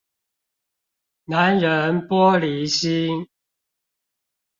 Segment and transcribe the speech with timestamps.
[1.25, 3.27] 男人玻璃心